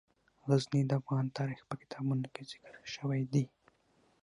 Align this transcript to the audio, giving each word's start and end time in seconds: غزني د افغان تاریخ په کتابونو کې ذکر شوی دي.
غزني 0.47 0.81
د 0.89 0.91
افغان 1.01 1.25
تاریخ 1.37 1.59
په 1.69 1.75
کتابونو 1.81 2.25
کې 2.33 2.41
ذکر 2.51 2.73
شوی 2.95 3.21
دي. 3.33 3.45